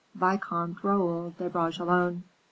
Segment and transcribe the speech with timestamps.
[0.15, 2.23] "VICOMTE RAOUL DE BRAGELONNE."